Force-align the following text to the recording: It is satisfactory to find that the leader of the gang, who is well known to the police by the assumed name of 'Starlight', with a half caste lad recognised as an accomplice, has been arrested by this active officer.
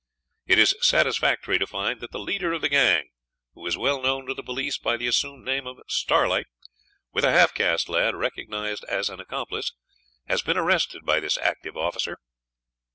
It 0.47 0.57
is 0.57 0.75
satisfactory 0.81 1.59
to 1.59 1.67
find 1.67 1.99
that 1.99 2.09
the 2.11 2.17
leader 2.17 2.53
of 2.53 2.61
the 2.61 2.69
gang, 2.69 3.09
who 3.53 3.67
is 3.67 3.77
well 3.77 4.01
known 4.01 4.25
to 4.25 4.33
the 4.33 4.41
police 4.41 4.79
by 4.79 4.97
the 4.97 5.05
assumed 5.05 5.45
name 5.45 5.67
of 5.67 5.77
'Starlight', 5.87 6.47
with 7.13 7.23
a 7.23 7.29
half 7.31 7.53
caste 7.53 7.87
lad 7.87 8.15
recognised 8.15 8.83
as 8.85 9.11
an 9.11 9.19
accomplice, 9.19 9.73
has 10.25 10.41
been 10.41 10.57
arrested 10.57 11.05
by 11.05 11.19
this 11.19 11.37
active 11.37 11.77
officer. 11.77 12.17